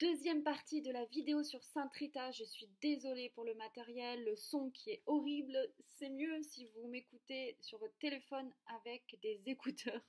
Deuxième 0.00 0.44
partie 0.44 0.80
de 0.80 0.92
la 0.92 1.04
vidéo 1.06 1.42
sur 1.42 1.64
Sainte 1.64 1.92
Rita. 1.94 2.30
Je 2.30 2.44
suis 2.44 2.68
désolée 2.80 3.30
pour 3.30 3.42
le 3.44 3.54
matériel, 3.54 4.22
le 4.22 4.36
son 4.36 4.70
qui 4.70 4.90
est 4.90 5.02
horrible. 5.06 5.58
C'est 5.98 6.08
mieux 6.08 6.40
si 6.44 6.66
vous 6.66 6.86
m'écoutez 6.86 7.56
sur 7.60 7.78
votre 7.78 7.98
téléphone 7.98 8.48
avec 8.66 9.18
des 9.22 9.40
écouteurs. 9.46 10.00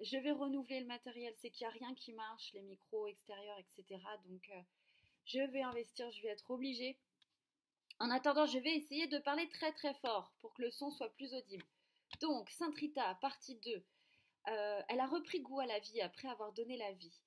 je 0.00 0.18
vais 0.18 0.32
renouveler 0.32 0.80
le 0.80 0.86
matériel. 0.86 1.32
C'est 1.40 1.48
qu'il 1.48 1.66
n'y 1.66 1.72
a 1.72 1.78
rien 1.78 1.94
qui 1.94 2.12
marche, 2.12 2.52
les 2.52 2.60
micros 2.60 3.06
extérieurs, 3.06 3.58
etc. 3.60 3.98
Donc 4.26 4.46
euh, 4.50 4.60
je 5.24 5.40
vais 5.40 5.62
investir, 5.62 6.10
je 6.10 6.20
vais 6.20 6.28
être 6.28 6.50
obligée. 6.50 6.98
En 7.98 8.10
attendant, 8.10 8.44
je 8.44 8.58
vais 8.58 8.76
essayer 8.76 9.06
de 9.06 9.18
parler 9.20 9.48
très 9.48 9.72
très 9.72 9.94
fort 9.94 10.34
pour 10.42 10.52
que 10.52 10.60
le 10.60 10.70
son 10.70 10.90
soit 10.90 11.14
plus 11.14 11.32
audible. 11.32 11.64
Donc, 12.20 12.50
Sainte 12.50 12.74
Rita, 12.74 13.14
partie 13.22 13.54
2. 13.54 13.82
Euh, 14.48 14.82
elle 14.88 15.00
a 15.00 15.06
repris 15.06 15.40
goût 15.40 15.60
à 15.60 15.66
la 15.66 15.78
vie 15.78 16.02
après 16.02 16.28
avoir 16.28 16.52
donné 16.52 16.76
la 16.76 16.92
vie. 16.92 17.18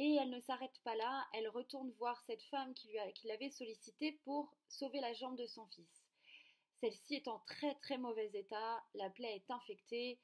Et 0.00 0.14
elle 0.14 0.30
ne 0.30 0.38
s'arrête 0.38 0.78
pas 0.84 0.94
là, 0.94 1.26
elle 1.34 1.48
retourne 1.48 1.90
voir 1.98 2.22
cette 2.22 2.44
femme 2.44 2.72
qui, 2.72 2.96
l'avait 3.24 3.50
sollicité 3.50 4.12
pour 4.22 4.56
sauver 4.68 5.00
la 5.00 5.12
jambe 5.12 5.36
de 5.36 5.44
son 5.46 5.66
fils. 5.66 6.04
Celle-ci 6.76 7.16
est 7.16 7.26
en 7.26 7.40
très 7.40 7.74
très 7.80 7.98
mauvais 7.98 8.30
état, 8.32 8.80
la 8.94 9.10
plaie 9.10 9.34
est 9.34 9.50
infectée, 9.50 10.20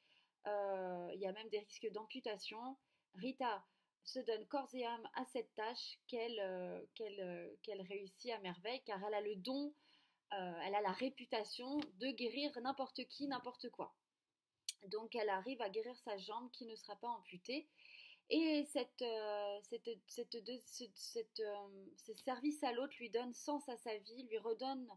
euh, 0.46 1.10
il 1.14 1.20
y 1.20 1.26
a 1.26 1.32
même 1.32 1.48
des 1.48 1.58
risques 1.58 1.90
d'amputation. 1.90 2.76
Rita 3.14 3.64
se 4.04 4.20
donne 4.20 4.46
corps 4.46 4.72
et 4.74 4.86
âme 4.86 5.08
à 5.14 5.24
cette 5.32 5.52
tâche 5.56 5.98
qu'elle 6.06 6.38
euh, 6.38 6.80
euh, 7.00 7.56
qu'elle 7.64 7.82
réussit 7.82 8.30
à 8.30 8.38
merveille 8.38 8.82
car 8.86 9.02
elle 9.02 9.14
a 9.14 9.22
le 9.22 9.34
don, 9.34 9.74
elle 10.30 10.74
a 10.76 10.82
la 10.82 10.92
réputation 10.92 11.80
de 11.98 12.12
guérir 12.12 12.52
n'importe 12.60 13.04
qui, 13.08 13.26
n'importe 13.26 13.70
quoi. 13.70 13.92
Donc 14.86 15.16
elle 15.16 15.30
arrive 15.30 15.60
à 15.62 15.68
guérir 15.68 15.98
sa 15.98 16.16
jambe 16.16 16.48
qui 16.52 16.66
ne 16.66 16.76
sera 16.76 16.94
pas 16.94 17.08
amputée 17.08 17.68
et 18.30 18.64
cette, 18.72 19.02
euh, 19.02 19.60
euh, 19.72 21.68
ce 21.96 22.14
service 22.14 22.62
à 22.62 22.72
l'autre 22.72 22.94
lui 22.98 23.10
donne 23.10 23.34
sens 23.34 23.68
à 23.68 23.76
sa 23.76 23.96
vie, 23.98 24.22
lui 24.24 24.38
redonne 24.38 24.88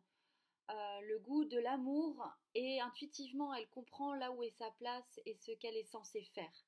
euh, 0.69 0.99
le 1.01 1.19
goût 1.19 1.45
de 1.45 1.59
l'amour 1.59 2.25
et 2.55 2.79
intuitivement 2.81 3.53
elle 3.53 3.67
comprend 3.69 4.13
là 4.13 4.31
où 4.31 4.43
est 4.43 4.57
sa 4.57 4.71
place 4.71 5.19
et 5.25 5.35
ce 5.35 5.51
qu'elle 5.51 5.75
est 5.75 5.91
censée 5.91 6.23
faire. 6.33 6.65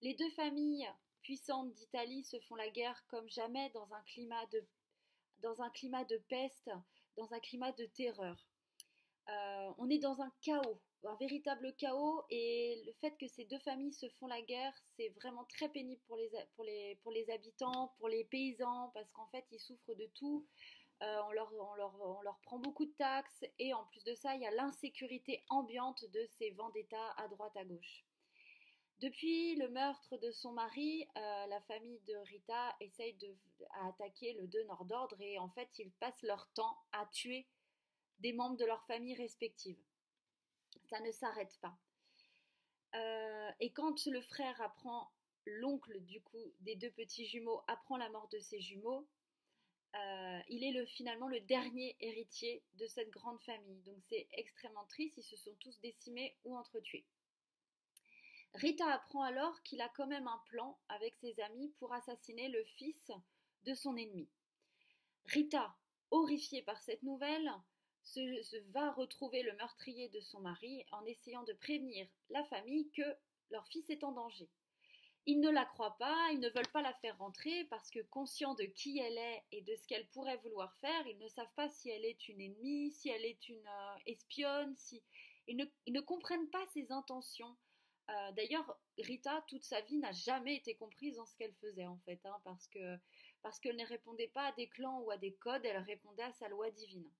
Les 0.00 0.14
deux 0.14 0.30
familles 0.30 0.88
puissantes 1.22 1.72
d'Italie 1.74 2.24
se 2.24 2.40
font 2.40 2.54
la 2.54 2.70
guerre 2.70 3.04
comme 3.08 3.28
jamais 3.28 3.70
dans 3.70 3.92
un 3.92 4.02
climat 4.02 4.46
de 6.04 6.16
peste, 6.28 6.70
dans 7.16 7.32
un 7.32 7.40
climat 7.40 7.72
de 7.72 7.86
terreur. 7.86 8.46
On 9.78 9.88
est 9.90 9.98
dans 9.98 10.20
un 10.20 10.32
chaos 10.40 10.80
un 11.06 11.16
véritable 11.16 11.74
chaos 11.76 12.22
et 12.30 12.82
le 12.86 12.92
fait 12.94 13.16
que 13.18 13.28
ces 13.28 13.44
deux 13.44 13.58
familles 13.58 13.92
se 13.92 14.08
font 14.08 14.26
la 14.26 14.40
guerre, 14.42 14.72
c'est 14.96 15.08
vraiment 15.20 15.44
très 15.44 15.68
pénible 15.68 16.00
pour 16.06 16.16
les, 16.16 17.30
habitants, 17.30 17.92
pour 17.98 18.08
les 18.08 18.24
paysans, 18.24 18.90
parce 18.94 19.10
qu'en 19.10 19.26
fait, 19.26 19.44
ils 19.50 19.60
souffrent 19.60 19.94
de 19.94 20.08
tout. 20.14 20.46
Euh, 21.02 21.20
on, 21.26 21.32
leur, 21.32 22.38
prend 22.42 22.58
beaucoup 22.58 22.86
de 22.86 22.92
taxes 22.92 23.44
et 23.58 23.74
en 23.74 23.84
plus 23.86 24.04
de 24.04 24.14
ça, 24.14 24.34
il 24.34 24.42
y 24.42 24.46
a 24.46 24.50
l'insécurité 24.52 25.44
ambiante 25.48 26.04
de 26.12 26.26
ces 26.38 26.50
vendettas 26.50 27.12
à 27.16 27.28
droite 27.28 27.56
à 27.56 27.64
gauche. 27.64 28.04
Depuis 29.00 29.56
le 29.56 29.68
meurtre 29.68 30.16
de 30.18 30.30
son 30.30 30.52
mari, 30.52 31.06
euh, 31.16 31.46
la 31.46 31.60
famille 31.62 32.00
de 32.06 32.14
Rita 32.14 32.74
essaye 32.80 33.14
de 33.14 33.36
attaquer 33.88 34.34
le 34.34 34.64
nord 34.64 34.84
d'ordre 34.84 35.16
et 35.20 35.38
en 35.38 35.48
fait, 35.48 35.68
ils 35.78 35.90
passent 35.92 36.22
leur 36.22 36.48
temps 36.54 36.78
à 36.92 37.04
tuer 37.06 37.46
des 38.20 38.32
membres 38.32 38.56
de 38.56 38.64
leur 38.64 38.84
famille 38.84 39.14
respective 39.14 39.78
ça 40.88 41.00
ne 41.00 41.10
s'arrête 41.10 41.58
pas. 41.60 41.76
Euh, 42.94 43.50
et 43.60 43.72
quand 43.72 44.06
le 44.06 44.20
frère 44.20 44.60
apprend, 44.60 45.10
l'oncle 45.46 46.00
du 46.00 46.20
coup 46.22 46.52
des 46.60 46.76
deux 46.76 46.90
petits 46.90 47.26
jumeaux 47.26 47.62
apprend 47.66 47.96
la 47.96 48.08
mort 48.08 48.28
de 48.28 48.38
ses 48.38 48.60
jumeaux, 48.60 49.06
euh, 49.94 50.40
il 50.48 50.64
est 50.64 50.72
le, 50.72 50.86
finalement 50.86 51.28
le 51.28 51.40
dernier 51.40 51.96
héritier 52.00 52.62
de 52.74 52.86
cette 52.86 53.10
grande 53.10 53.40
famille. 53.40 53.80
Donc 53.82 54.00
c'est 54.08 54.28
extrêmement 54.32 54.86
triste, 54.86 55.18
ils 55.18 55.22
se 55.22 55.36
sont 55.36 55.54
tous 55.60 55.78
décimés 55.80 56.36
ou 56.44 56.56
entretués. 56.56 57.06
Rita 58.54 58.88
apprend 58.92 59.22
alors 59.22 59.60
qu'il 59.64 59.80
a 59.80 59.88
quand 59.88 60.06
même 60.06 60.28
un 60.28 60.40
plan 60.46 60.78
avec 60.88 61.14
ses 61.16 61.40
amis 61.40 61.72
pour 61.78 61.92
assassiner 61.92 62.48
le 62.48 62.62
fils 62.64 63.10
de 63.64 63.74
son 63.74 63.96
ennemi. 63.96 64.28
Rita, 65.26 65.76
horrifiée 66.12 66.62
par 66.62 66.80
cette 66.80 67.02
nouvelle, 67.02 67.50
se, 68.04 68.56
va 68.70 68.92
retrouver 68.92 69.42
le 69.42 69.54
meurtrier 69.54 70.08
de 70.10 70.20
son 70.20 70.40
mari 70.40 70.84
en 70.92 71.04
essayant 71.04 71.42
de 71.44 71.52
prévenir 71.54 72.06
la 72.30 72.44
famille 72.44 72.90
que 72.90 73.16
leur 73.50 73.66
fils 73.66 73.88
est 73.90 74.04
en 74.04 74.12
danger. 74.12 74.48
Ils 75.26 75.40
ne 75.40 75.50
la 75.50 75.64
croient 75.64 75.96
pas, 75.98 76.28
ils 76.32 76.40
ne 76.40 76.50
veulent 76.50 76.70
pas 76.72 76.82
la 76.82 76.92
faire 76.94 77.16
rentrer 77.16 77.64
parce 77.70 77.90
que 77.90 78.00
conscients 78.00 78.54
de 78.54 78.64
qui 78.64 78.98
elle 78.98 79.16
est 79.16 79.42
et 79.52 79.62
de 79.62 79.74
ce 79.74 79.86
qu'elle 79.86 80.06
pourrait 80.08 80.36
vouloir 80.38 80.74
faire, 80.76 81.06
ils 81.06 81.18
ne 81.18 81.28
savent 81.28 81.54
pas 81.54 81.70
si 81.70 81.88
elle 81.88 82.04
est 82.04 82.28
une 82.28 82.42
ennemie, 82.42 82.92
si 82.92 83.08
elle 83.08 83.24
est 83.24 83.48
une 83.48 83.66
euh, 83.66 83.96
espionne, 84.04 84.76
si 84.76 85.02
ils 85.46 85.56
ne, 85.56 86.00
comprennent 86.00 86.50
pas 86.50 86.66
ses 86.74 86.92
intentions. 86.92 87.56
Euh, 88.10 88.32
d'ailleurs, 88.32 88.78
Rita, 88.98 89.42
toute 89.48 89.64
sa 89.64 89.80
vie, 89.80 89.96
n'a 89.96 90.12
jamais 90.12 90.56
été 90.56 90.74
comprise 90.74 91.16
dans 91.16 91.26
ce 91.26 91.36
qu'elle 91.36 91.54
faisait 91.54 91.86
en 91.86 91.98
fait, 92.04 92.20
hein, 92.26 92.38
parce 92.44 92.68
que 92.68 92.98
parce 93.42 93.60
qu'elle 93.60 93.76
ne 93.76 93.86
répondait 93.86 94.28
pas 94.28 94.46
à 94.46 94.52
des 94.52 94.68
clans 94.68 95.00
ou 95.00 95.10
à 95.10 95.18
des 95.18 95.34
codes, 95.34 95.64
elle 95.64 95.78
répondait 95.78 96.22
à 96.22 96.32
sa 96.32 96.48
loi 96.48 96.70
divine. 96.70 97.10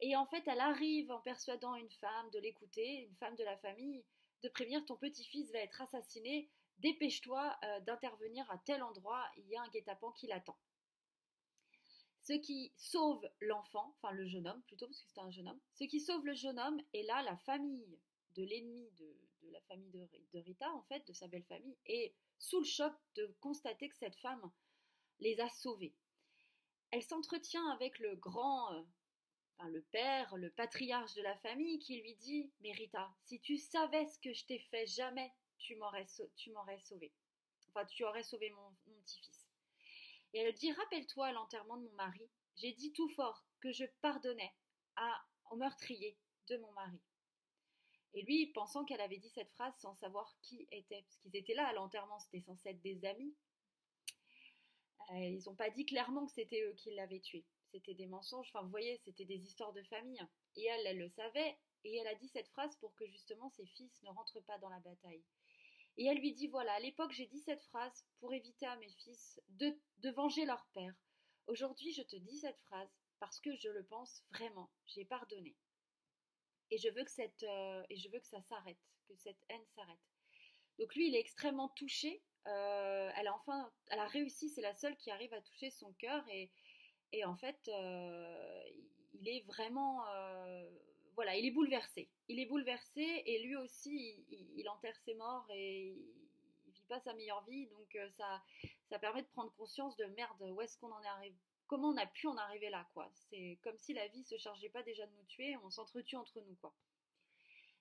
Et 0.00 0.16
en 0.16 0.26
fait, 0.26 0.42
elle 0.46 0.60
arrive 0.60 1.10
en 1.10 1.20
persuadant 1.20 1.74
une 1.76 1.90
femme 1.90 2.30
de 2.30 2.38
l'écouter, 2.38 3.06
une 3.08 3.14
femme 3.14 3.36
de 3.36 3.44
la 3.44 3.56
famille, 3.56 4.04
de 4.42 4.48
prévenir 4.48 4.84
ton 4.84 4.96
petit-fils 4.96 5.50
va 5.52 5.60
être 5.60 5.80
assassiné, 5.80 6.50
dépêche-toi 6.78 7.56
euh, 7.64 7.80
d'intervenir 7.80 8.50
à 8.50 8.58
tel 8.58 8.82
endroit, 8.82 9.24
il 9.36 9.48
y 9.48 9.56
a 9.56 9.62
un 9.62 9.68
guet-apens 9.68 10.12
qui 10.12 10.26
l'attend. 10.26 10.58
Ce 12.22 12.32
qui 12.32 12.72
sauve 12.76 13.28
l'enfant, 13.40 13.94
enfin 13.96 14.12
le 14.12 14.26
jeune 14.26 14.46
homme 14.46 14.62
plutôt, 14.62 14.86
parce 14.86 15.00
que 15.00 15.08
c'était 15.08 15.20
un 15.20 15.30
jeune 15.30 15.48
homme, 15.48 15.60
ce 15.74 15.84
qui 15.84 16.00
sauve 16.00 16.24
le 16.26 16.34
jeune 16.34 16.58
homme, 16.58 16.80
et 16.92 17.02
là 17.02 17.22
la 17.22 17.36
famille 17.36 17.98
de 18.34 18.42
l'ennemi 18.44 18.90
de, 18.92 19.16
la 19.52 19.60
famille 19.62 19.90
de, 19.90 20.38
Rita, 20.40 20.70
en 20.72 20.82
fait, 20.82 21.06
de 21.06 21.12
sa 21.12 21.28
belle 21.28 21.44
famille, 21.44 21.76
est 21.86 22.14
sous 22.38 22.58
le 22.58 22.66
choc 22.66 22.92
de 23.14 23.34
constater 23.40 23.88
que 23.88 23.96
cette 23.96 24.16
femme 24.16 24.50
les 25.20 25.38
a 25.40 25.48
sauvés. 25.48 25.94
Elle 26.90 27.02
s'entretient 27.02 27.66
avec 27.70 27.98
le 27.98 28.16
grand 28.16 28.84
le 29.62 29.82
père, 29.82 30.36
le 30.36 30.50
patriarche 30.50 31.14
de 31.14 31.22
la 31.22 31.36
famille, 31.36 31.78
qui 31.78 32.00
lui 32.00 32.14
dit 32.16 32.50
Mais 32.60 32.72
Rita, 32.72 33.14
si 33.22 33.40
tu 33.40 33.56
savais 33.56 34.06
ce 34.06 34.18
que 34.18 34.32
je 34.32 34.44
t'ai 34.46 34.58
fait, 34.58 34.86
jamais 34.86 35.32
tu 35.58 35.76
m'aurais, 35.76 36.06
sauvé. 36.06 37.12
Enfin, 37.68 37.86
tu 37.86 38.04
aurais 38.04 38.22
sauvé 38.22 38.50
mon, 38.50 38.74
petit-fils. 39.02 39.46
Et 40.32 40.40
elle 40.40 40.54
dit 40.54 40.72
Rappelle-toi 40.72 41.26
à 41.26 41.32
l'enterrement 41.32 41.76
de 41.76 41.84
mon 41.84 41.94
mari, 41.94 42.28
j'ai 42.56 42.72
dit 42.72 42.92
tout 42.92 43.08
fort 43.10 43.44
que 43.60 43.72
je 43.72 43.84
pardonnais 44.00 44.54
au 45.50 45.56
meurtrier 45.56 46.18
de 46.48 46.56
mon 46.58 46.72
mari. 46.72 47.00
Et 48.14 48.22
lui, 48.22 48.46
pensant 48.52 48.84
qu'elle 48.84 49.00
avait 49.00 49.18
dit 49.18 49.30
cette 49.30 49.50
phrase 49.50 49.74
sans 49.80 49.94
savoir 49.94 50.36
qui 50.42 50.68
était, 50.70 51.02
parce 51.02 51.16
qu'ils 51.18 51.36
étaient 51.36 51.54
là 51.54 51.66
à 51.66 51.72
l'enterrement, 51.72 52.20
c'était 52.20 52.40
censé 52.40 52.68
être 52.68 52.82
des 52.82 53.04
amis, 53.04 53.34
euh, 55.10 55.18
ils 55.18 55.42
n'ont 55.46 55.56
pas 55.56 55.70
dit 55.70 55.84
clairement 55.84 56.26
que 56.26 56.32
c'était 56.32 56.62
eux 56.62 56.74
qui 56.74 56.94
l'avaient 56.94 57.20
tué 57.20 57.44
c'était 57.74 57.94
des 57.94 58.06
mensonges. 58.06 58.48
Enfin, 58.50 58.62
vous 58.62 58.70
voyez, 58.70 58.96
c'était 58.98 59.24
des 59.24 59.44
histoires 59.44 59.72
de 59.72 59.82
famille. 59.82 60.20
Et 60.54 60.64
elle, 60.64 60.86
elle 60.86 60.98
le 60.98 61.08
savait. 61.08 61.58
Et 61.82 61.96
elle 61.96 62.06
a 62.06 62.14
dit 62.14 62.28
cette 62.28 62.48
phrase 62.48 62.76
pour 62.76 62.94
que 62.94 63.06
justement 63.06 63.50
ses 63.50 63.66
fils 63.66 64.02
ne 64.02 64.10
rentrent 64.10 64.40
pas 64.42 64.58
dans 64.58 64.68
la 64.68 64.78
bataille. 64.78 65.24
Et 65.96 66.06
elle 66.06 66.18
lui 66.18 66.32
dit 66.32 66.46
voilà, 66.46 66.72
à 66.74 66.80
l'époque 66.80 67.12
j'ai 67.12 67.26
dit 67.26 67.40
cette 67.40 67.62
phrase 67.64 68.04
pour 68.20 68.32
éviter 68.32 68.66
à 68.66 68.76
mes 68.76 68.90
fils 68.90 69.40
de, 69.48 69.76
de 69.98 70.10
venger 70.10 70.44
leur 70.44 70.64
père. 70.72 70.94
Aujourd'hui 71.46 71.92
je 71.92 72.02
te 72.02 72.16
dis 72.16 72.38
cette 72.38 72.60
phrase 72.62 72.88
parce 73.20 73.40
que 73.40 73.54
je 73.56 73.68
le 73.68 73.84
pense 73.84 74.24
vraiment. 74.30 74.70
J'ai 74.86 75.04
pardonné. 75.04 75.56
Et 76.70 76.78
je 76.78 76.88
veux 76.88 77.04
que, 77.04 77.10
cette, 77.10 77.42
euh, 77.42 77.84
et 77.90 77.96
je 77.96 78.08
veux 78.08 78.18
que 78.18 78.26
ça 78.26 78.40
s'arrête, 78.42 78.78
que 79.06 79.14
cette 79.16 79.44
haine 79.48 79.66
s'arrête. 79.66 80.00
Donc 80.78 80.94
lui, 80.94 81.08
il 81.08 81.14
est 81.14 81.20
extrêmement 81.20 81.68
touché. 81.68 82.22
Euh, 82.46 83.10
elle 83.16 83.28
a 83.28 83.34
enfin, 83.34 83.70
elle 83.88 84.00
a 84.00 84.06
réussi. 84.06 84.48
C'est 84.48 84.62
la 84.62 84.74
seule 84.74 84.96
qui 84.96 85.10
arrive 85.10 85.32
à 85.34 85.42
toucher 85.42 85.70
son 85.70 85.92
cœur 85.94 86.26
et, 86.28 86.50
et 87.14 87.24
en 87.24 87.36
fait, 87.36 87.68
euh, 87.68 88.62
il 89.12 89.28
est 89.28 89.44
vraiment, 89.46 90.04
euh, 90.08 90.68
voilà, 91.14 91.36
il 91.36 91.46
est 91.46 91.52
bouleversé. 91.52 92.08
Il 92.28 92.40
est 92.40 92.46
bouleversé 92.46 93.22
et 93.24 93.40
lui 93.44 93.54
aussi, 93.54 94.24
il, 94.56 94.68
enterre 94.68 94.96
ses 95.04 95.14
morts 95.14 95.46
et 95.50 95.90
il, 96.66 96.72
vit 96.72 96.86
pas 96.88 96.98
sa 96.98 97.14
meilleure 97.14 97.44
vie. 97.44 97.66
Donc 97.68 97.94
euh, 97.94 98.10
ça, 98.16 98.42
ça 98.90 98.98
permet 98.98 99.22
de 99.22 99.28
prendre 99.28 99.52
conscience 99.54 99.96
de 99.96 100.06
merde, 100.06 100.42
où 100.42 100.60
est-ce 100.60 100.76
qu'on 100.78 100.90
en 100.90 101.00
est 101.02 101.06
arrivé? 101.06 101.36
Comment 101.68 101.90
on 101.90 101.96
a 101.96 102.06
pu 102.06 102.26
en 102.26 102.36
arriver 102.36 102.68
là, 102.68 102.84
quoi? 102.94 103.08
C'est 103.30 103.60
comme 103.62 103.78
si 103.78 103.94
la 103.94 104.08
vie 104.08 104.24
se 104.24 104.36
chargeait 104.36 104.68
pas 104.68 104.82
déjà 104.82 105.06
de 105.06 105.12
nous 105.12 105.24
tuer, 105.24 105.56
on 105.62 105.70
s'entretue 105.70 106.16
entre 106.16 106.40
nous. 106.40 106.56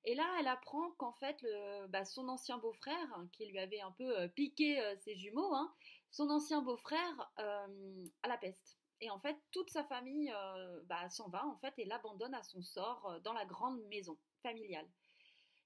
Et 0.06 0.14
là, 0.14 0.28
elle 0.40 0.48
apprend 0.48 0.92
qu'en 0.92 1.12
fait, 1.12 1.44
bah, 1.90 2.06
son 2.06 2.30
ancien 2.30 2.60
beau-frère, 2.60 3.26
qui 3.32 3.46
lui 3.46 3.60
avait 3.60 3.82
un 3.82 3.92
peu 3.92 4.30
piqué 4.30 4.82
ses 5.00 5.16
jumeaux, 5.16 5.54
hein, 5.54 5.74
son 6.12 6.30
ancien 6.30 6.62
beau-frère 6.62 7.32
a 7.36 8.28
la 8.28 8.38
peste. 8.38 8.78
Et 9.04 9.10
en 9.10 9.20
fait, 9.20 9.36
toute 9.52 9.70
sa 9.70 9.84
famille 9.84 10.32
euh, 10.32 10.82
bah, 10.86 11.10
s'en 11.10 11.28
va 11.28 11.46
en 11.46 11.58
fait 11.58 11.74
et 11.78 11.84
l'abandonne 11.84 12.34
à 12.34 12.42
son 12.42 12.62
sort 12.62 13.06
euh, 13.10 13.20
dans 13.20 13.34
la 13.34 13.44
grande 13.44 13.84
maison 13.88 14.18
familiale. 14.42 14.88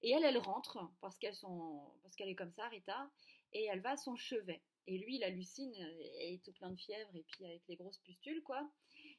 Et 0.02 0.10
elle, 0.10 0.24
elle 0.24 0.38
rentre 0.38 0.90
parce 1.00 1.16
qu'elle 1.18 2.28
est 2.28 2.34
comme 2.34 2.50
ça, 2.50 2.66
Rita, 2.66 3.08
et 3.52 3.66
elle 3.66 3.80
va 3.80 3.90
à 3.90 3.96
son 3.96 4.16
chevet. 4.16 4.60
Et 4.88 4.98
lui, 4.98 5.16
il 5.16 5.24
hallucine, 5.24 5.72
et 6.18 6.34
est 6.34 6.44
tout 6.44 6.52
plein 6.52 6.70
de 6.70 6.80
fièvre, 6.80 7.14
et 7.14 7.22
puis 7.28 7.46
avec 7.46 7.62
les 7.68 7.76
grosses 7.76 7.98
pustules, 7.98 8.42
quoi. 8.42 8.68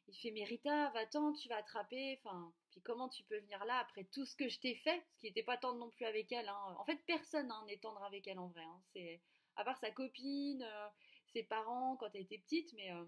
Il 0.10 0.18
fait, 0.18 0.32
mais 0.32 0.44
Rita, 0.44 0.90
va-t'en, 0.90 1.32
tu 1.32 1.48
vas 1.48 1.58
attraper, 1.58 2.20
enfin, 2.22 2.52
puis 2.72 2.82
comment 2.82 3.08
tu 3.08 3.24
peux 3.24 3.40
venir 3.40 3.64
là 3.64 3.80
après 3.80 4.04
tout 4.04 4.26
ce 4.26 4.36
que 4.36 4.50
je 4.50 4.60
t'ai 4.60 4.76
fait? 4.76 5.02
Ce 5.14 5.20
qui 5.22 5.28
n'était 5.28 5.44
pas 5.44 5.56
tendre 5.56 5.80
non 5.80 5.92
plus 5.92 6.06
avec 6.06 6.30
elle. 6.34 6.50
Hein. 6.50 6.76
En 6.78 6.84
fait, 6.84 6.98
personne 7.06 7.50
hein, 7.52 7.64
n'est 7.68 7.78
tendre 7.78 8.04
avec 8.04 8.28
elle 8.28 8.40
en 8.40 8.48
vrai. 8.48 8.64
Hein. 8.64 8.82
C'est 8.92 9.22
à 9.56 9.64
part 9.64 9.78
sa 9.80 9.92
copine, 9.92 10.64
euh, 10.64 10.88
ses 11.32 11.44
parents 11.44 11.96
quand 11.98 12.10
elle 12.14 12.22
était 12.22 12.40
petite, 12.40 12.74
mais 12.74 12.92
euh, 12.92 13.06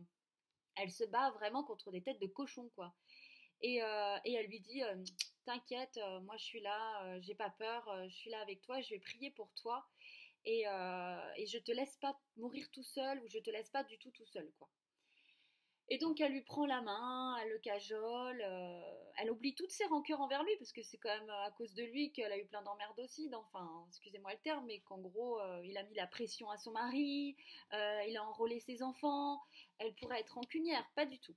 elle 0.75 0.91
se 0.91 1.03
bat 1.03 1.31
vraiment 1.31 1.63
contre 1.63 1.91
des 1.91 2.01
têtes 2.01 2.19
de 2.19 2.27
cochon, 2.27 2.69
quoi. 2.75 2.93
Et, 3.61 3.83
euh, 3.83 4.17
et 4.25 4.33
elle 4.33 4.47
lui 4.47 4.59
dit, 4.59 4.81
t'inquiète, 5.45 5.99
moi 6.23 6.35
je 6.37 6.43
suis 6.43 6.61
là, 6.61 7.19
j'ai 7.21 7.35
pas 7.35 7.51
peur, 7.51 7.83
je 8.09 8.15
suis 8.15 8.29
là 8.31 8.41
avec 8.41 8.61
toi, 8.61 8.81
je 8.81 8.89
vais 8.89 8.99
prier 8.99 9.31
pour 9.31 9.53
toi. 9.53 9.85
Et, 10.45 10.61
et 10.61 11.45
je 11.45 11.59
te 11.59 11.71
laisse 11.71 11.95
pas 11.97 12.19
mourir 12.37 12.69
tout 12.71 12.83
seul 12.83 13.19
ou 13.23 13.27
je 13.27 13.39
te 13.39 13.49
laisse 13.51 13.69
pas 13.69 13.83
du 13.83 13.97
tout 13.99 14.11
tout 14.11 14.25
seul, 14.25 14.51
quoi. 14.57 14.67
Et 15.93 15.97
donc 15.97 16.21
elle 16.21 16.31
lui 16.31 16.41
prend 16.41 16.65
la 16.65 16.81
main, 16.81 17.35
elle 17.41 17.49
le 17.49 17.59
cajole, 17.59 18.41
euh, 18.41 18.81
elle 19.17 19.29
oublie 19.29 19.53
toutes 19.55 19.71
ses 19.71 19.83
rancœurs 19.87 20.21
envers 20.21 20.41
lui, 20.41 20.55
parce 20.57 20.71
que 20.71 20.81
c'est 20.81 20.97
quand 20.97 21.09
même 21.09 21.29
à 21.29 21.51
cause 21.51 21.73
de 21.73 21.83
lui 21.83 22.13
qu'elle 22.13 22.31
a 22.31 22.37
eu 22.37 22.45
plein 22.45 22.61
d'emmerdes 22.61 22.97
aussi, 23.01 23.29
enfin, 23.35 23.85
excusez-moi 23.89 24.31
le 24.31 24.39
terme, 24.39 24.65
mais 24.67 24.79
qu'en 24.79 24.99
gros, 24.99 25.41
euh, 25.41 25.59
il 25.65 25.77
a 25.77 25.83
mis 25.83 25.93
la 25.95 26.07
pression 26.07 26.49
à 26.49 26.55
son 26.55 26.71
mari, 26.71 27.35
euh, 27.73 28.03
il 28.07 28.15
a 28.15 28.23
enrôlé 28.23 28.61
ses 28.61 28.83
enfants, 28.83 29.41
elle 29.79 29.93
pourrait 29.95 30.21
être 30.21 30.33
rancunière, 30.33 30.89
pas 30.95 31.05
du 31.05 31.19
tout. 31.19 31.35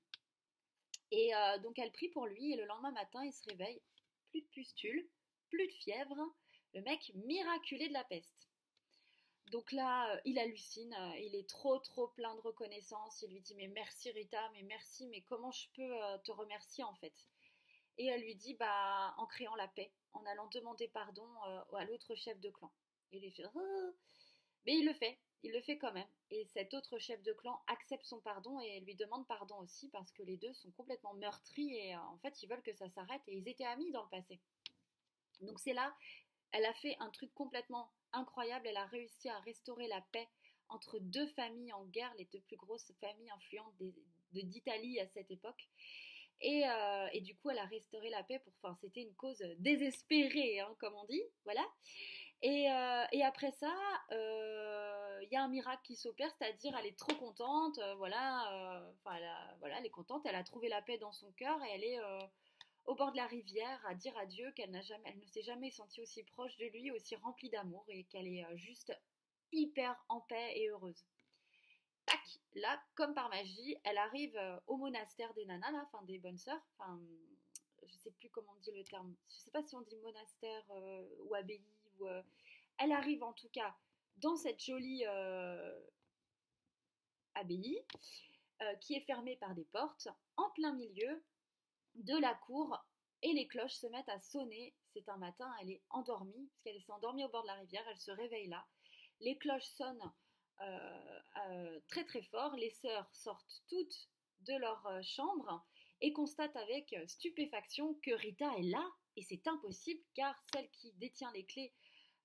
Et 1.10 1.32
donc 1.62 1.78
elle 1.78 1.92
prie 1.92 2.08
pour 2.08 2.26
lui, 2.26 2.52
et 2.52 2.56
le 2.56 2.64
lendemain 2.64 2.92
matin, 2.92 3.24
il 3.24 3.32
se 3.32 3.44
réveille, 3.48 3.82
plus 4.30 4.40
de 4.40 4.48
pustules, 4.52 5.08
plus 5.48 5.66
de 5.66 5.72
fièvre, 5.72 6.32
le 6.74 6.82
mec 6.82 7.10
miraculé 7.14 7.88
de 7.88 7.92
la 7.92 8.04
peste. 8.04 8.48
Donc 9.54 9.70
là, 9.70 10.12
euh, 10.12 10.20
il 10.24 10.36
hallucine, 10.40 10.92
euh, 10.98 11.18
il 11.20 11.36
est 11.36 11.48
trop 11.48 11.78
trop 11.78 12.08
plein 12.08 12.34
de 12.34 12.40
reconnaissance. 12.40 13.22
Il 13.22 13.30
lui 13.30 13.40
dit 13.40 13.54
mais 13.54 13.68
merci 13.68 14.10
Rita, 14.10 14.50
mais 14.52 14.64
merci, 14.64 15.06
mais 15.06 15.20
comment 15.20 15.52
je 15.52 15.68
peux 15.76 16.02
euh, 16.02 16.18
te 16.24 16.32
remercier 16.32 16.82
en 16.82 16.94
fait? 16.96 17.14
Et 17.96 18.06
elle 18.06 18.22
lui 18.22 18.34
dit 18.34 18.54
bah 18.54 19.14
en 19.16 19.26
créant 19.26 19.54
la 19.54 19.68
paix, 19.68 19.92
en 20.12 20.26
allant 20.26 20.48
demander 20.48 20.88
pardon 20.88 21.28
à 21.72 21.84
l'autre 21.84 22.16
chef 22.16 22.40
de 22.40 22.50
clan. 22.50 22.72
Et 23.12 23.18
il 23.18 23.32
fait 23.32 23.44
oh. 23.54 23.94
mais 24.66 24.74
il 24.74 24.86
le 24.86 24.92
fait, 24.92 25.20
il 25.44 25.52
le 25.52 25.60
fait 25.60 25.78
quand 25.78 25.92
même. 25.92 26.08
Et 26.32 26.44
cet 26.46 26.74
autre 26.74 26.98
chef 26.98 27.22
de 27.22 27.32
clan 27.32 27.62
accepte 27.68 28.06
son 28.06 28.18
pardon 28.18 28.58
et 28.58 28.80
lui 28.80 28.96
demande 28.96 29.24
pardon 29.28 29.58
aussi 29.58 29.88
parce 29.90 30.10
que 30.10 30.24
les 30.24 30.36
deux 30.36 30.52
sont 30.54 30.72
complètement 30.72 31.14
meurtris 31.14 31.76
et 31.76 31.96
en 31.96 32.18
fait 32.18 32.42
ils 32.42 32.48
veulent 32.48 32.62
que 32.64 32.74
ça 32.74 32.90
s'arrête 32.90 33.22
et 33.28 33.36
ils 33.36 33.48
étaient 33.48 33.66
amis 33.66 33.92
dans 33.92 34.02
le 34.02 34.10
passé. 34.10 34.40
Donc 35.42 35.60
c'est 35.60 35.74
là, 35.74 35.94
elle 36.54 36.66
a 36.66 36.72
fait 36.74 36.96
un 37.00 37.10
truc 37.10 37.34
complètement 37.34 37.90
incroyable. 38.12 38.68
Elle 38.68 38.76
a 38.76 38.86
réussi 38.86 39.28
à 39.28 39.38
restaurer 39.40 39.88
la 39.88 40.00
paix 40.12 40.28
entre 40.68 40.98
deux 41.00 41.26
familles 41.26 41.72
en 41.72 41.84
guerre, 41.86 42.14
les 42.16 42.26
deux 42.26 42.40
plus 42.42 42.56
grosses 42.56 42.92
familles 43.00 43.30
influentes 43.30 43.74
d'Italie 44.32 45.00
à 45.00 45.06
cette 45.08 45.30
époque. 45.30 45.68
Euh, 46.44 47.06
et, 47.12 47.20
du 47.20 47.34
coup, 47.36 47.50
elle 47.50 47.58
a 47.58 47.64
restauré 47.64 48.08
la 48.08 48.22
paix 48.22 48.38
pour. 48.38 48.52
Enfin, 48.62 48.76
c'était 48.80 49.02
une 49.02 49.14
cause 49.14 49.42
désespérée, 49.58 50.60
hein, 50.60 50.74
comme 50.78 50.94
on 50.94 51.04
dit. 51.06 51.22
Voilà. 51.44 51.64
Et, 52.42 52.70
euh, 52.70 53.26
après 53.26 53.50
ça, 53.52 53.74
euh, 54.12 55.18
il 55.22 55.28
y 55.32 55.36
a 55.36 55.42
un 55.42 55.48
miracle 55.48 55.82
qui 55.84 55.96
s'opère, 55.96 56.30
c'est-à-dire 56.38 56.76
elle 56.78 56.86
est 56.86 56.98
trop 56.98 57.14
contente. 57.16 57.80
voilà. 57.96 58.84
Voilà, 59.02 59.78
elle 59.78 59.86
est 59.86 59.90
contente. 59.90 60.24
Elle 60.26 60.36
a 60.36 60.44
trouvé 60.44 60.68
la 60.68 60.82
paix 60.82 60.98
dans 60.98 61.12
son 61.12 61.32
cœur 61.32 61.58
et 61.64 61.70
elle 61.74 61.84
est 61.84 61.98
au 62.86 62.94
bord 62.94 63.12
de 63.12 63.16
la 63.16 63.26
rivière 63.26 63.84
à 63.86 63.94
dire 63.94 64.16
à 64.18 64.26
Dieu 64.26 64.50
qu'elle 64.52 64.70
n'a 64.70 64.82
jamais, 64.82 65.08
elle 65.08 65.18
ne 65.18 65.26
s'est 65.26 65.42
jamais 65.42 65.70
sentie 65.70 66.02
aussi 66.02 66.22
proche 66.24 66.56
de 66.56 66.66
lui, 66.66 66.90
aussi 66.90 67.16
remplie 67.16 67.50
d'amour 67.50 67.84
et 67.88 68.04
qu'elle 68.04 68.26
est 68.26 68.44
euh, 68.44 68.56
juste 68.56 68.92
hyper 69.52 69.96
en 70.08 70.20
paix 70.20 70.52
et 70.56 70.68
heureuse. 70.68 71.04
Tac, 72.06 72.20
là, 72.54 72.82
comme 72.94 73.14
par 73.14 73.30
magie, 73.30 73.76
elle 73.84 73.96
arrive 73.98 74.36
euh, 74.36 74.58
au 74.66 74.76
monastère 74.76 75.32
des 75.34 75.46
nanas, 75.46 75.72
enfin 75.84 76.04
des 76.04 76.18
bonnes 76.18 76.38
sœurs, 76.38 76.60
enfin, 76.76 77.00
je 77.86 77.96
sais 77.96 78.10
plus 78.10 78.28
comment 78.28 78.52
on 78.54 78.60
dit 78.60 78.72
le 78.72 78.84
terme, 78.84 79.14
je 79.30 79.36
sais 79.36 79.50
pas 79.50 79.62
si 79.62 79.74
on 79.74 79.82
dit 79.82 79.96
monastère 79.96 80.64
euh, 80.70 81.08
ou 81.20 81.34
abbaye, 81.34 81.62
elle 82.78 82.92
arrive 82.92 83.22
en 83.22 83.32
tout 83.32 83.48
cas 83.50 83.74
dans 84.16 84.36
cette 84.36 84.62
jolie 84.62 85.04
abbaye 87.34 87.80
qui 88.80 88.94
est 88.94 89.00
fermée 89.00 89.36
par 89.36 89.54
des 89.54 89.64
portes, 89.64 90.08
en 90.36 90.50
plein 90.50 90.72
milieu, 90.72 91.22
de 91.94 92.16
la 92.20 92.34
cour 92.34 92.76
et 93.22 93.32
les 93.32 93.46
cloches 93.46 93.74
se 93.74 93.86
mettent 93.86 94.08
à 94.08 94.20
sonner. 94.20 94.74
C'est 94.92 95.08
un 95.08 95.16
matin, 95.16 95.50
elle 95.60 95.70
est 95.70 95.82
endormie, 95.90 96.48
parce 96.48 96.62
qu'elle 96.62 96.82
s'est 96.82 96.92
endormie 96.92 97.24
au 97.24 97.28
bord 97.28 97.42
de 97.42 97.48
la 97.48 97.54
rivière, 97.54 97.84
elle 97.88 97.98
se 97.98 98.10
réveille 98.10 98.48
là. 98.48 98.64
Les 99.20 99.38
cloches 99.38 99.64
sonnent 99.64 100.12
euh, 100.60 101.20
euh, 101.48 101.80
très 101.88 102.04
très 102.04 102.22
fort, 102.22 102.54
les 102.56 102.70
sœurs 102.70 103.08
sortent 103.12 103.62
toutes 103.68 104.08
de 104.40 104.54
leur 104.54 104.86
euh, 104.86 105.02
chambre 105.02 105.66
et 106.00 106.12
constatent 106.12 106.56
avec 106.56 106.94
stupéfaction 107.06 107.94
que 108.02 108.12
Rita 108.12 108.52
est 108.58 108.62
là, 108.62 108.86
et 109.16 109.22
c'est 109.22 109.46
impossible 109.46 110.02
car 110.14 110.36
celle 110.52 110.68
qui 110.70 110.92
détient 110.94 111.32
les 111.32 111.44
clés 111.44 111.72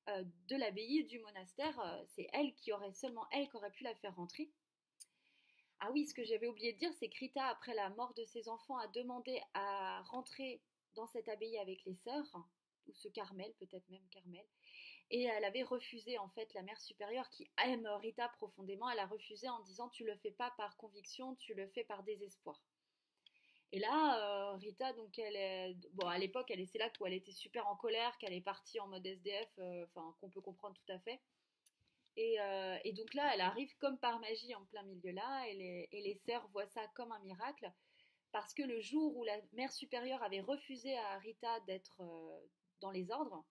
de 0.08 0.56
l'abbaye 0.56 1.06
du 1.06 1.20
monastère, 1.20 1.80
c'est 2.08 2.28
elle 2.34 2.56
qui 2.56 2.74
aurait 2.74 2.94
seulement 2.94 3.28
elle 3.32 3.48
qui 3.48 3.56
aurait 3.58 3.70
pu 3.70 3.84
la 3.84 3.94
faire 3.94 4.16
rentrer. 4.16 4.52
Ah 5.82 5.92
oui, 5.92 6.06
ce 6.06 6.14
que 6.14 6.24
j'avais 6.24 6.48
oublié 6.48 6.74
de 6.74 6.78
dire, 6.78 6.94
c'est 7.00 7.08
que 7.10 7.20
Rita, 7.20 7.46
après 7.48 7.74
la 7.74 7.90
mort 7.92 8.14
de 8.14 8.26
ses 8.26 8.50
enfants, 8.50 8.78
a 8.78 8.88
demandé 8.88 9.42
à 9.54 10.02
rentrer 10.04 10.62
dans 10.96 11.08
cette 11.08 11.30
abbaye 11.30 11.58
avec 11.58 11.86
les 11.86 11.96
sœurs, 11.96 12.36
ou 12.88 12.94
ce 12.94 13.08
Carmel, 13.08 13.54
peut-être 13.60 13.88
même 13.90 14.08
Carmel. 14.12 14.46
Et 15.12 15.24
elle 15.24 15.46
avait 15.46 15.64
refusé, 15.64 16.18
en 16.18 16.28
fait, 16.30 16.54
la 16.54 16.62
mère 16.62 16.80
supérieure 16.82 17.30
qui 17.30 17.50
aime 17.66 17.88
Rita 18.02 18.30
profondément, 18.30 18.90
elle 18.90 19.00
a 19.00 19.08
refusé 19.08 19.48
en 19.50 19.62
disant 19.62 19.90
Tu 19.90 20.04
le 20.04 20.16
fais 20.18 20.32
pas 20.32 20.52
par 20.58 20.78
conviction, 20.78 21.36
tu 21.36 21.54
le 21.54 21.68
fais 21.68 21.84
par 21.84 22.04
désespoir. 22.04 22.62
Et 23.72 23.80
là, 23.80 24.52
euh, 24.52 24.56
Rita, 24.58 24.94
donc, 24.94 25.18
elle 25.18 25.36
est. 25.36 25.76
Bon, 25.94 26.08
à 26.08 26.18
l'époque, 26.18 26.52
elle 26.52 26.68
c'est 26.68 26.78
là 26.78 26.90
où 27.00 27.06
elle 27.06 27.14
était 27.14 27.32
super 27.32 27.68
en 27.68 27.76
colère, 27.76 28.18
qu'elle 28.18 28.34
est 28.34 28.42
partie 28.42 28.80
en 28.80 28.88
mode 28.88 29.06
SDF, 29.06 29.50
euh, 29.60 29.86
qu'on 29.94 30.30
peut 30.30 30.42
comprendre 30.42 30.76
tout 30.76 30.92
à 30.92 31.00
fait. 31.00 31.20
Euh, 32.20 32.78
et, 32.84 32.94
donc 32.94 33.14
là, 33.14 33.32
elle 33.34 33.42
arrive 33.42 33.74
comme 33.78 33.98
par 33.98 34.20
magie 34.20 34.54
en 34.56 34.66
plein 34.66 34.84
milieu 34.84 35.12
là, 35.12 35.46
et 35.48 35.88
les, 35.92 36.16
sœurs 36.26 36.48
voient 36.50 36.68
ça 36.68 36.86
comme 36.96 37.12
un 37.12 37.20
miracle, 37.20 37.72
parce 38.32 38.54
que 38.54 38.64
le 38.64 38.80
jour 38.82 39.16
où 39.16 39.24
la 39.24 39.38
mère 39.54 39.72
supérieure 39.72 40.22
avait 40.24 40.42
refusé 40.42 40.98
à 40.98 41.18
Rita 41.20 41.60
d'être 41.62 42.02
euh, 42.02 42.40
dans 42.82 42.92
les 42.92 43.10
ordres, 43.12 43.46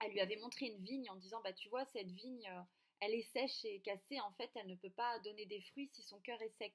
elle 0.00 0.12
lui 0.12 0.20
avait 0.20 0.36
montré 0.36 0.66
une 0.66 0.82
vigne 0.82 1.10
en 1.10 1.16
disant, 1.16 1.40
bah 1.42 1.52
tu 1.52 1.68
vois, 1.68 1.84
cette 1.86 2.10
vigne, 2.10 2.48
euh, 2.48 2.62
elle 3.00 3.14
est 3.14 3.30
sèche 3.32 3.64
et 3.64 3.80
cassée, 3.80 4.20
en 4.20 4.32
fait, 4.32 4.50
elle 4.54 4.68
ne 4.68 4.76
peut 4.76 4.90
pas 4.90 5.18
donner 5.20 5.46
des 5.46 5.60
fruits 5.60 5.88
si 5.88 6.02
son 6.02 6.18
cœur 6.20 6.40
est 6.40 6.56
sec. 6.56 6.74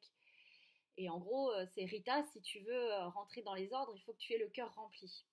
Et 0.97 1.09
en 1.09 1.17
gros, 1.17 1.51
c'est 1.73 1.85
Rita, 1.85 2.23
si 2.31 2.41
tu 2.41 2.59
veux 2.59 2.93
rentrer 3.07 3.41
dans 3.41 3.55
les 3.55 3.73
ordres, 3.73 3.93
il 3.95 4.01
faut 4.01 4.13
que 4.13 4.19
tu 4.19 4.33
aies 4.33 4.37
le 4.37 4.49
cœur 4.49 4.71
rempli. 4.75 5.25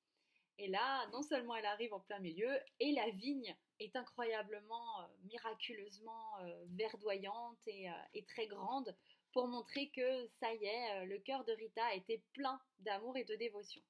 Et 0.59 0.69
là, 0.69 1.07
non 1.12 1.23
seulement 1.23 1.57
elle 1.57 1.66
arrive 1.66 1.95
en 1.95 2.00
plein 2.00 2.19
milieu, 2.19 2.50
et 2.80 2.92
la 2.92 3.09
vigne 3.11 3.57
est 3.80 3.97
incroyablement, 3.97 5.00
euh, 5.00 5.07
miraculeusement 5.25 6.38
euh, 6.40 6.64
verdoyante 6.71 7.59
euh, 7.69 7.90
et, 8.14 8.25
très 8.25 8.47
grande 8.47 8.95
pour 9.33 9.49
montrer 9.49 9.90
que 9.90 10.26
ça 10.40 10.52
y 10.54 10.64
est, 10.64 11.07
le 11.07 11.19
cœur 11.19 11.45
de 11.45 11.52
Rita 11.52 11.95
était 11.95 12.21
plein 12.33 12.61
d'amour 12.80 13.16
et 13.16 13.25
de 13.25 13.37
dévotion. 13.37 13.80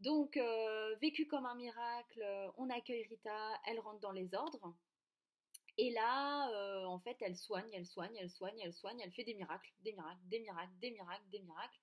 Donc, 0.00 0.40
vécu 1.02 1.26
comme 1.26 1.44
un 1.44 1.54
miracle, 1.56 2.24
on 2.56 2.70
accueille 2.70 3.06
Rita, 3.10 3.60
elle 3.66 3.80
rentre 3.80 4.00
dans 4.00 4.12
les 4.12 4.34
ordres. 4.34 4.74
Et 5.76 5.90
là, 5.90 6.86
en 6.86 6.98
fait, 6.98 7.18
elle 7.20 7.36
soigne, 7.36 7.68
elle 7.74 7.84
soigne, 7.84 8.16
elle 8.16 8.30
soigne, 8.30 8.58
elle 8.60 8.72
soigne, 8.72 8.98
elle 9.00 9.12
fait 9.12 9.24
des 9.24 9.34
miracles, 9.34 9.70
des 9.80 9.92
miracles, 9.92 10.22
des 10.24 10.40
miracles, 10.40 10.72
des 10.80 10.90
miracles, 10.90 11.28
des 11.30 11.40
miracles. 11.40 11.80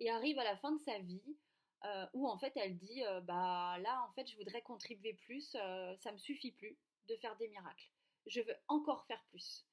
Et 0.00 0.10
arrive 0.10 0.40
à 0.40 0.44
la 0.44 0.56
fin 0.56 0.72
de 0.72 0.80
sa 0.80 0.98
vie 0.98 1.36
euh, 1.84 2.06
où 2.12 2.28
en 2.28 2.38
fait 2.38 2.52
elle 2.56 2.76
dit 2.76 3.04
euh, 3.04 3.20
bah 3.20 3.76
là 3.80 4.04
en 4.06 4.12
fait 4.12 4.28
je 4.28 4.36
voudrais 4.36 4.62
contribuer 4.62 5.14
plus, 5.14 5.56
euh, 5.56 5.96
ça 5.96 6.12
me 6.12 6.18
suffit 6.18 6.52
plus 6.52 6.78
de 7.08 7.16
faire 7.16 7.36
des 7.38 7.48
miracles, 7.48 7.90
je 8.26 8.40
veux 8.40 8.54
encore 8.68 9.04
faire 9.06 9.22
plus. 9.30 9.66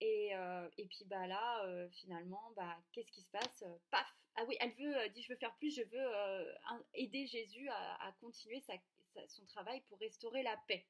Et, 0.00 0.32
et 0.76 0.86
puis 0.86 1.04
bah 1.06 1.26
là 1.26 1.64
finalement 1.92 2.52
bah 2.56 2.76
qu'est-ce 2.92 3.10
qui 3.10 3.22
se 3.22 3.30
passe? 3.30 3.64
Paf 3.90 4.18
Ah 4.34 4.44
oui 4.46 4.56
elle 4.60 4.72
veut 4.72 5.08
dit 5.10 5.22
je 5.22 5.32
veux 5.32 5.38
faire 5.38 5.54
plus, 5.54 5.74
je 5.74 5.82
veux 5.82 6.54
aider 6.94 7.26
Jésus 7.26 7.68
à, 7.70 8.12
continuer 8.20 8.62
son 9.28 9.46
travail 9.46 9.80
pour 9.82 9.98
restaurer 9.98 10.42
la 10.42 10.56
paix. 10.68 10.86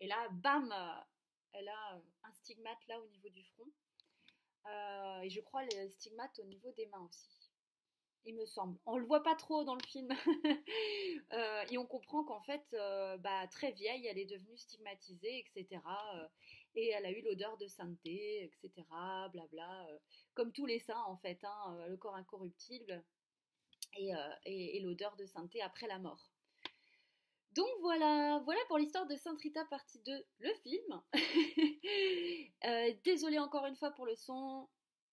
Et 0.00 0.06
là 0.06 0.28
bam 0.32 0.74
elle 1.52 1.68
a 1.68 2.02
un 2.24 2.32
stigmate 2.32 2.86
là 2.88 3.00
au 3.00 3.06
niveau 3.06 3.28
du 3.30 3.44
front. 3.44 3.70
et 5.22 5.30
je 5.30 5.40
crois 5.40 5.64
les 5.64 5.88
stigmates 5.90 6.38
au 6.40 6.44
niveau 6.44 6.72
des 6.72 6.86
mains 6.86 7.06
aussi 7.08 7.45
il 8.26 8.34
me 8.34 8.44
semble. 8.44 8.76
On 8.86 8.98
le 8.98 9.06
voit 9.06 9.22
pas 9.22 9.34
trop 9.34 9.64
dans 9.64 9.74
le 9.74 9.86
film. 9.86 10.08
Euh, 11.32 11.64
et 11.70 11.78
on 11.78 11.86
comprend 11.86 12.22
qu'en 12.22 12.40
fait, 12.40 12.62
euh, 12.74 13.16
bah, 13.18 13.48
très 13.48 13.72
vieille, 13.72 14.06
elle 14.06 14.18
est 14.18 14.26
devenue 14.26 14.56
stigmatisée, 14.56 15.40
etc. 15.40 15.82
Euh, 16.14 16.28
et 16.76 16.90
elle 16.90 17.04
a 17.04 17.10
eu 17.10 17.20
l'odeur 17.22 17.56
de 17.56 17.66
sainteté, 17.66 18.44
etc. 18.44 18.86
Blabla. 19.32 19.88
comme 20.34 20.52
tous 20.52 20.66
les 20.66 20.78
saints, 20.78 21.02
en 21.08 21.16
fait, 21.16 21.42
hein, 21.42 21.86
le 21.88 21.96
corps 21.96 22.14
incorruptible 22.14 23.02
et, 23.96 24.12
et 24.44 24.80
l'odeur 24.80 25.16
de 25.16 25.26
sainteté 25.26 25.62
après 25.62 25.88
la 25.88 25.98
mort. 25.98 26.30
Donc 27.52 27.70
voilà, 27.80 28.40
voilà 28.44 28.60
pour 28.68 28.78
l'histoire 28.78 29.06
de 29.06 29.16
Sainte 29.16 29.40
Rita 29.40 29.64
partie 29.64 30.00
2, 30.00 30.24
le 30.38 30.54
film. 30.62 31.02
désolée 33.04 33.40
encore 33.40 33.66
une 33.66 33.76
fois 33.76 33.90
pour 33.90 34.06
le 34.06 34.14
son, 34.14 34.68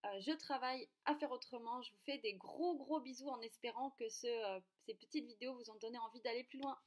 euh, 0.06 0.20
je 0.20 0.32
travaille 0.34 0.88
à 1.06 1.16
faire 1.16 1.32
autrement. 1.32 1.82
Je 1.82 1.92
vous 1.92 2.04
fais 2.06 2.18
des 2.18 2.34
gros 2.34 2.76
gros 2.76 3.00
bisous 3.00 3.30
en 3.30 3.42
espérant 3.42 3.92
que 3.92 4.04
euh, 4.04 4.60
ces 4.82 4.94
petites 4.96 5.26
vidéos 5.26 5.54
vous 5.56 5.70
ont 5.70 5.78
donné 5.82 5.98
envie 6.00 6.22
d'aller 6.22 6.44
plus 6.44 6.60
loin. 6.60 6.78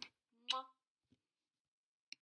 Mouah. 0.53 0.67